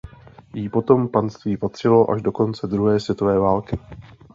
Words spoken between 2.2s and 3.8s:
do konce druhé světové války.